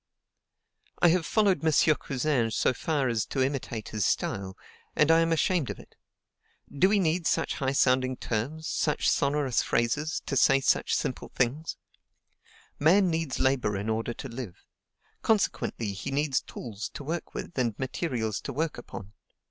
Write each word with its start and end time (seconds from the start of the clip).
I 0.97 1.09
have 1.09 1.27
followed 1.27 1.63
M. 1.63 1.95
Cousin 1.99 2.49
so 2.49 2.73
far 2.73 3.07
as 3.07 3.23
to 3.27 3.43
imitate 3.43 3.89
his 3.89 4.03
style, 4.03 4.57
and 4.95 5.11
I 5.11 5.19
am 5.19 5.31
ashamed 5.31 5.69
of 5.69 5.77
it. 5.77 5.93
Do 6.75 6.89
we 6.89 6.97
need 6.97 7.27
such 7.27 7.57
high 7.57 7.73
sounding 7.73 8.17
terms, 8.17 8.65
such 8.67 9.07
sonorous 9.07 9.61
phrases, 9.61 10.23
to 10.25 10.35
say 10.35 10.59
such 10.59 10.95
simple 10.95 11.29
things? 11.29 11.77
Man 12.79 13.11
needs 13.11 13.35
to 13.37 13.43
labor 13.43 13.77
in 13.77 13.89
order 13.89 14.15
to 14.15 14.27
live; 14.27 14.65
consequently, 15.21 15.93
he 15.93 16.09
needs 16.09 16.41
tools 16.41 16.89
to 16.95 17.03
work 17.03 17.35
with 17.35 17.55
and 17.59 17.77
materials 17.77 18.41
to 18.41 18.51
work 18.53 18.79
upon. 18.79 19.13